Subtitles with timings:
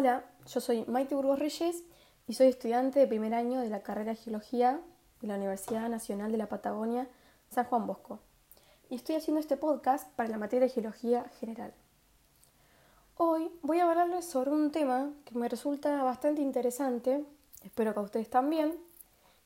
[0.00, 1.84] Hola, yo soy Maite Burgos Reyes
[2.26, 4.80] y soy estudiante de primer año de la carrera de Geología
[5.20, 7.06] de la Universidad Nacional de la Patagonia,
[7.50, 8.18] San Juan Bosco.
[8.88, 11.74] Y estoy haciendo este podcast para la materia de Geología General.
[13.18, 17.22] Hoy voy a hablarles sobre un tema que me resulta bastante interesante,
[17.62, 18.78] espero que a ustedes también,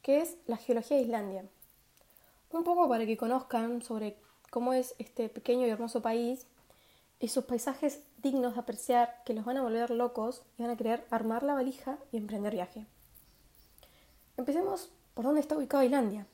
[0.02, 1.44] que es la geología de Islandia.
[2.52, 4.16] Un poco para que conozcan sobre
[4.50, 6.46] cómo es este pequeño y hermoso país
[7.18, 10.76] y sus paisajes dignos de apreciar que los van a volver locos y van a
[10.76, 12.86] querer armar la valija y emprender viaje.
[14.36, 16.26] Empecemos por dónde está ubicado Islandia.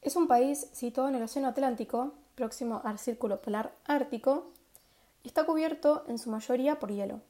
[0.00, 4.52] Es un país situado en el Océano Atlántico, próximo al Círculo Polar Ártico,
[5.22, 7.20] y está cubierto en su mayoría por hielo,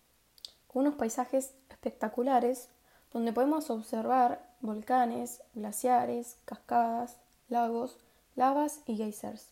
[0.68, 2.68] con unos paisajes espectaculares
[3.12, 7.16] donde podemos observar volcanes, glaciares, cascadas,
[7.48, 7.96] lagos,
[8.36, 9.48] lavas y geysers.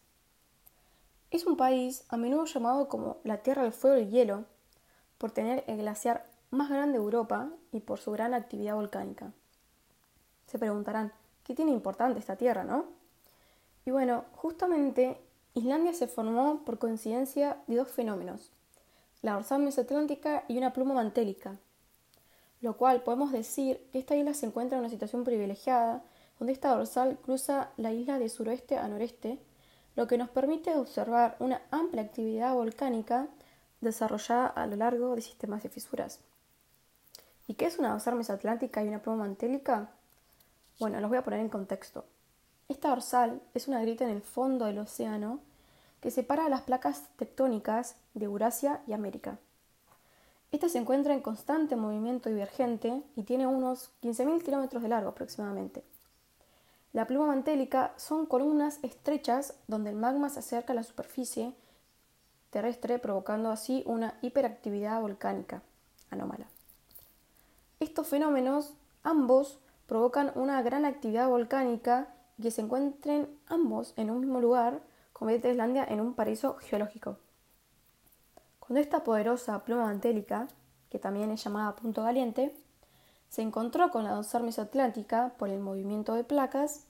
[1.32, 4.44] Es un país a menudo llamado como la Tierra del Fuego y Hielo,
[5.16, 9.32] por tener el glaciar más grande de Europa y por su gran actividad volcánica.
[10.46, 11.10] Se preguntarán,
[11.42, 12.84] ¿qué tiene importante esta tierra, no?
[13.86, 15.22] Y bueno, justamente
[15.54, 18.50] Islandia se formó por coincidencia de dos fenómenos,
[19.22, 21.56] la dorsal mesoatlántica y una pluma mantélica,
[22.60, 26.04] lo cual podemos decir que esta isla se encuentra en una situación privilegiada,
[26.38, 29.38] donde esta dorsal cruza la isla de suroeste a noreste
[29.96, 33.28] lo que nos permite observar una amplia actividad volcánica
[33.80, 36.20] desarrollada a lo largo de sistemas de fisuras.
[37.46, 39.90] ¿Y qué es una dorsal mesoatlántica y una pluma mantélica?
[40.78, 42.04] Bueno, los voy a poner en contexto.
[42.68, 45.40] Esta dorsal es una grieta en el fondo del océano
[46.00, 49.38] que separa las placas tectónicas de Eurasia y América.
[50.50, 55.84] Esta se encuentra en constante movimiento divergente y tiene unos 15.000 kilómetros de largo aproximadamente.
[56.92, 61.54] La pluma mantélica son columnas estrechas donde el magma se acerca a la superficie
[62.50, 65.62] terrestre provocando así una hiperactividad volcánica
[66.10, 66.46] anómala.
[67.80, 74.20] Estos fenómenos ambos provocan una gran actividad volcánica y que se encuentren ambos en un
[74.20, 74.82] mismo lugar,
[75.14, 77.16] convierte a Islandia en un paraíso geológico.
[78.60, 80.46] Cuando esta poderosa pluma mantélica,
[80.90, 82.54] que también es llamada punto caliente,
[83.32, 86.84] se encontró con la dorsal mesoatlántica por el movimiento de placas,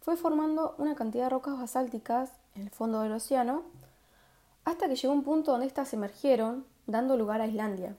[0.00, 3.64] fue formando una cantidad de rocas basálticas en el fondo del océano,
[4.64, 7.94] hasta que llegó un punto donde éstas emergieron, dando lugar a Islandia.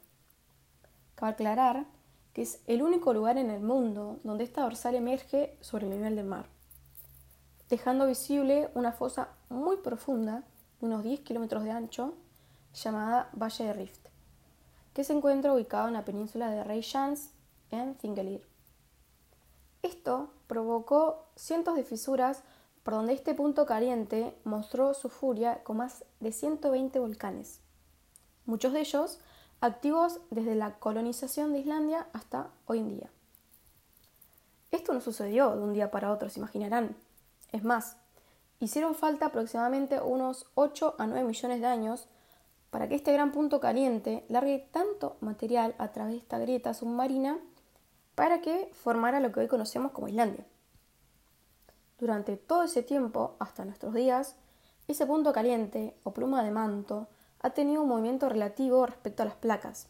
[1.14, 1.86] Cabe aclarar
[2.34, 6.16] que es el único lugar en el mundo donde esta dorsal emerge sobre el nivel
[6.16, 6.48] del mar,
[7.70, 10.42] dejando visible una fosa muy profunda,
[10.82, 12.16] unos 10 kilómetros de ancho,
[12.74, 14.08] llamada Valle de Rift,
[14.96, 17.30] que se encuentra ubicado en la península de Reykjanes
[17.72, 18.48] en Thingvellir.
[19.82, 22.44] Esto provocó cientos de fisuras
[22.84, 27.60] por donde este punto caliente mostró su furia con más de 120 volcanes,
[28.46, 29.20] muchos de ellos
[29.62, 33.10] activos desde la colonización de Islandia hasta hoy en día.
[34.72, 36.96] Esto no sucedió de un día para otro, se imaginarán.
[37.52, 37.98] Es más,
[38.60, 42.08] hicieron falta aproximadamente unos 8 a 9 millones de años
[42.70, 47.40] para que este gran punto caliente largue tanto material a través de esta grieta submarina
[48.20, 50.46] para que formara lo que hoy conocemos como Islandia.
[51.98, 54.36] Durante todo ese tiempo, hasta nuestros días,
[54.90, 57.08] ese punto caliente o pluma de manto
[57.40, 59.88] ha tenido un movimiento relativo respecto a las placas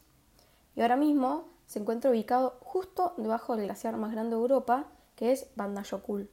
[0.76, 4.86] y ahora mismo se encuentra ubicado justo debajo del glaciar más grande de Europa,
[5.16, 6.30] que es Bandayokul.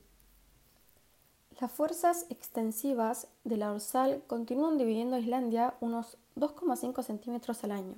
[1.59, 7.95] Las fuerzas extensivas de la dorsal continúan dividiendo a Islandia unos 2,5 centímetros al año,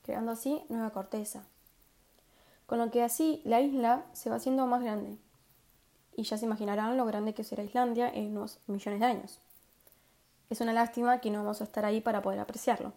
[0.00, 1.44] creando así nueva corteza
[2.66, 5.18] con lo que así la isla se va haciendo más grande.
[6.16, 9.40] Y ya se imaginarán lo grande que será Islandia en unos millones de años.
[10.50, 12.92] Es una lástima que no vamos a estar ahí para poder apreciarlo.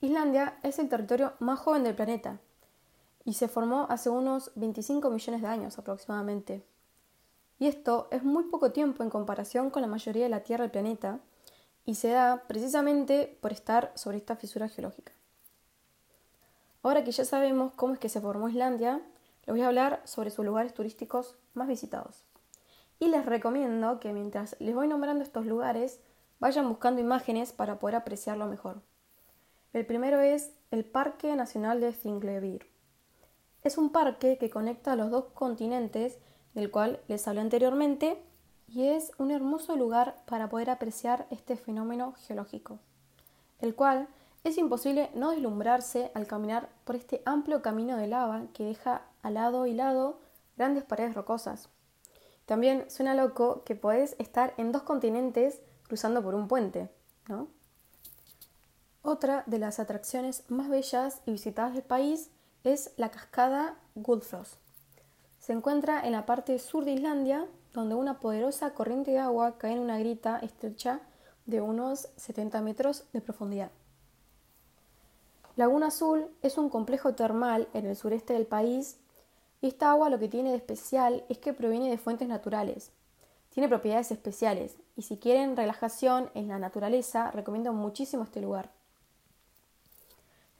[0.00, 2.38] Islandia es el territorio más joven del planeta
[3.24, 6.64] y se formó hace unos 25 millones de años aproximadamente.
[7.58, 10.70] Y esto es muy poco tiempo en comparación con la mayoría de la Tierra del
[10.70, 11.18] planeta
[11.84, 15.12] y se da precisamente por estar sobre esta fisura geológica.
[16.88, 19.02] Ahora que ya sabemos cómo es que se formó Islandia,
[19.44, 22.24] les voy a hablar sobre sus lugares turísticos más visitados.
[22.98, 26.00] Y les recomiendo que mientras les voy nombrando estos lugares,
[26.40, 28.80] vayan buscando imágenes para poder apreciarlo mejor.
[29.74, 32.66] El primero es el Parque Nacional de Thingvellir.
[33.62, 36.18] Es un parque que conecta los dos continentes
[36.54, 38.18] del cual les hablé anteriormente
[38.66, 42.78] y es un hermoso lugar para poder apreciar este fenómeno geológico,
[43.60, 44.08] el cual
[44.44, 49.30] es imposible no deslumbrarse al caminar por este amplio camino de lava que deja a
[49.30, 50.20] lado y lado
[50.56, 51.68] grandes paredes rocosas.
[52.46, 56.90] También suena loco que podés estar en dos continentes cruzando por un puente,
[57.28, 57.48] ¿no?
[59.02, 62.30] Otra de las atracciones más bellas y visitadas del país
[62.64, 64.58] es la cascada Gullfoss.
[65.38, 69.72] Se encuentra en la parte sur de Islandia, donde una poderosa corriente de agua cae
[69.72, 71.00] en una grita estrecha
[71.46, 73.70] de unos 70 metros de profundidad.
[75.58, 78.96] Laguna Azul es un complejo termal en el sureste del país
[79.60, 82.92] y esta agua lo que tiene de especial es que proviene de fuentes naturales.
[83.50, 88.70] Tiene propiedades especiales y si quieren relajación en la naturaleza recomiendo muchísimo este lugar.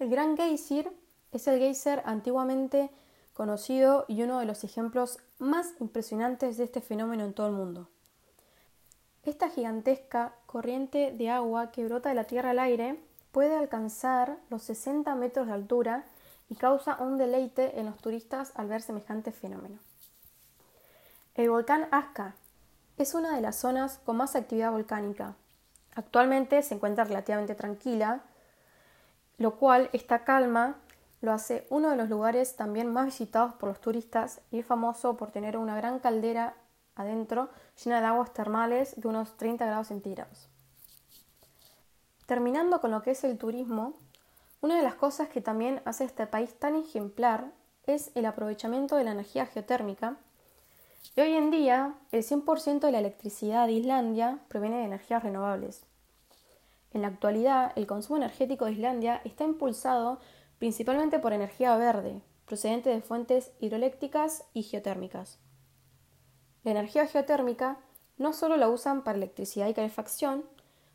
[0.01, 0.91] El Gran Geysir
[1.31, 2.91] es el geyser antiguamente
[3.35, 7.89] conocido y uno de los ejemplos más impresionantes de este fenómeno en todo el mundo.
[9.23, 12.99] Esta gigantesca corriente de agua que brota de la tierra al aire
[13.33, 16.05] puede alcanzar los 60 metros de altura
[16.49, 19.79] y causa un deleite en los turistas al ver semejante fenómeno.
[21.35, 22.35] El volcán Aska
[22.97, 25.35] es una de las zonas con más actividad volcánica.
[25.95, 28.23] Actualmente se encuentra relativamente tranquila,
[29.37, 30.77] lo cual esta calma
[31.21, 35.17] lo hace uno de los lugares también más visitados por los turistas y es famoso
[35.17, 36.55] por tener una gran caldera
[36.95, 37.49] adentro
[37.85, 40.49] llena de aguas termales de unos 30 grados centígrados.
[42.29, 43.95] Terminando con lo que es el turismo,
[44.61, 47.53] una de las cosas que también hace este país tan ejemplar
[47.87, 50.19] es el aprovechamiento de la energía geotérmica.
[51.17, 55.87] Y hoy en día, el 100% de la electricidad de Islandia proviene de energías renovables.
[56.93, 60.21] En la actualidad, el consumo energético de Islandia está impulsado
[60.59, 65.39] principalmente por energía verde, procedente de fuentes hidroeléctricas y geotérmicas.
[66.63, 67.79] La energía geotérmica
[68.19, 70.45] no solo la usan para electricidad y calefacción,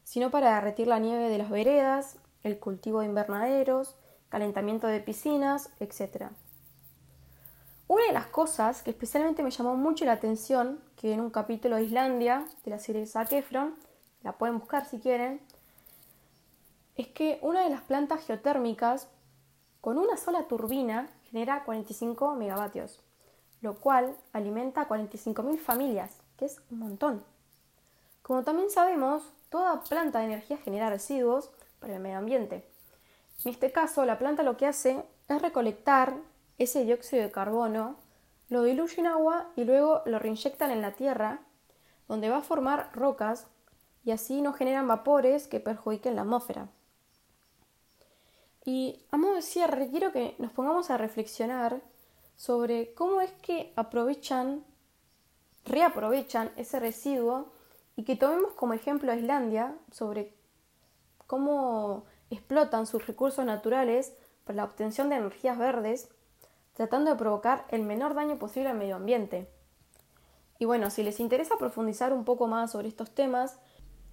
[0.04, 3.96] sino para derretir la nieve de las veredas, el cultivo de invernaderos,
[4.30, 6.28] calentamiento de piscinas, etc.
[7.88, 11.76] Una de las cosas que especialmente me llamó mucho la atención, que en un capítulo
[11.76, 13.32] de Islandia de la serie Zac
[14.24, 15.42] la pueden buscar si quieren,
[16.96, 19.08] es que una de las plantas geotérmicas
[19.82, 23.02] con una sola turbina genera 45 megavatios,
[23.62, 27.24] lo cual alimenta a 45.000 familias, que es un montón.
[28.22, 32.68] Como también sabemos, toda planta de energía genera residuos para el medio ambiente.
[33.46, 36.16] En este caso, la planta lo que hace es recolectar
[36.58, 37.96] ese dióxido de carbono,
[38.50, 41.42] lo diluye en agua y luego lo reinyectan en la tierra,
[42.08, 43.46] donde va a formar rocas
[44.04, 46.70] y así no generan vapores que perjudiquen la atmósfera.
[48.66, 51.80] Y a modo de cierre, quiero que nos pongamos a reflexionar
[52.36, 54.66] sobre cómo es que aprovechan,
[55.64, 57.54] reaprovechan ese residuo
[57.96, 60.34] y que tomemos como ejemplo a Islandia sobre
[61.28, 64.14] cómo explotan sus recursos naturales
[64.44, 66.10] para la obtención de energías verdes,
[66.74, 69.50] tratando de provocar el menor daño posible al medio ambiente.
[70.60, 73.60] Y bueno, si les interesa profundizar un poco más sobre estos temas,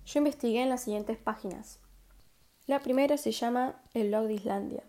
[0.04, 1.78] yo investigué en las siguientes páginas.
[2.66, 4.84] La primera se llama El Log de Islandia.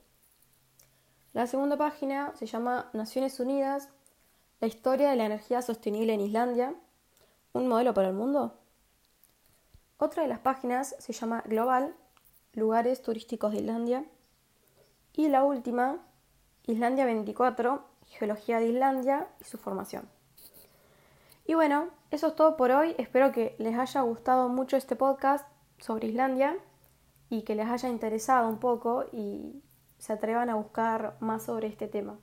[1.33, 3.89] La segunda página se llama Naciones Unidas,
[4.59, 6.75] la historia de la energía sostenible en Islandia,
[7.53, 8.60] un modelo para el mundo.
[10.03, 11.93] Otra de las páginas se llama Global,
[12.53, 14.03] lugares turísticos de Islandia.
[15.13, 15.99] Y la última,
[16.65, 20.09] Islandia 24, geología de Islandia y su formación.
[21.45, 22.95] Y bueno, eso es todo por hoy.
[22.97, 26.57] Espero que les haya gustado mucho este podcast sobre Islandia
[27.29, 29.61] y que les haya interesado un poco y
[29.99, 32.17] se atrevan a buscar más sobre este tema.